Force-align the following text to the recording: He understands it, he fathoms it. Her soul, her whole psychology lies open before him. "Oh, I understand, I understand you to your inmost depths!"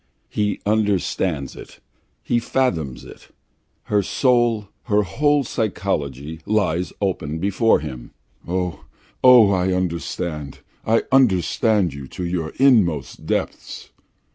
He 0.29 0.59
understands 0.65 1.55
it, 1.55 1.79
he 2.23 2.39
fathoms 2.39 3.05
it. 3.05 3.27
Her 3.83 4.01
soul, 4.01 4.69
her 4.85 5.03
whole 5.03 5.43
psychology 5.43 6.39
lies 6.47 6.91
open 7.01 7.37
before 7.37 7.81
him. 7.81 8.09
"Oh, 8.47 8.85
I 9.23 9.71
understand, 9.71 10.61
I 10.87 11.03
understand 11.11 11.93
you 11.93 12.07
to 12.17 12.25
your 12.25 12.49
inmost 12.57 13.27
depths!" 13.27 13.91